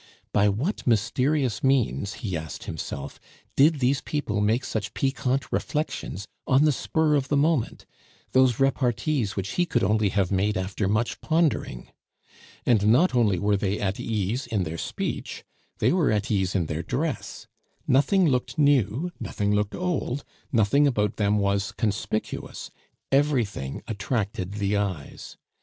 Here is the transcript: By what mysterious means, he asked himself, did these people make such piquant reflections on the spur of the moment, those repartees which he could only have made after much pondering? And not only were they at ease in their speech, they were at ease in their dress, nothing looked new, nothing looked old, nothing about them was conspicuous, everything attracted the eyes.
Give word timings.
By 0.33 0.49
what 0.49 0.87
mysterious 0.87 1.63
means, 1.63 2.13
he 2.25 2.35
asked 2.35 2.63
himself, 2.63 3.19
did 3.55 3.77
these 3.79 4.01
people 4.01 4.41
make 4.41 4.65
such 4.65 4.95
piquant 4.95 5.51
reflections 5.51 6.27
on 6.47 6.65
the 6.65 6.71
spur 6.71 7.13
of 7.13 7.27
the 7.27 7.37
moment, 7.37 7.85
those 8.31 8.59
repartees 8.59 9.35
which 9.35 9.49
he 9.49 9.67
could 9.67 9.83
only 9.83 10.09
have 10.09 10.31
made 10.31 10.57
after 10.57 10.87
much 10.87 11.21
pondering? 11.21 11.89
And 12.65 12.87
not 12.87 13.13
only 13.13 13.37
were 13.37 13.55
they 13.57 13.79
at 13.79 13.99
ease 13.99 14.47
in 14.47 14.63
their 14.63 14.79
speech, 14.79 15.43
they 15.77 15.93
were 15.93 16.11
at 16.11 16.31
ease 16.31 16.55
in 16.55 16.65
their 16.65 16.81
dress, 16.81 17.45
nothing 17.87 18.25
looked 18.27 18.57
new, 18.57 19.11
nothing 19.19 19.53
looked 19.53 19.75
old, 19.75 20.23
nothing 20.51 20.87
about 20.87 21.17
them 21.17 21.37
was 21.37 21.71
conspicuous, 21.73 22.71
everything 23.11 23.83
attracted 23.87 24.53
the 24.53 24.75
eyes. 24.77 25.37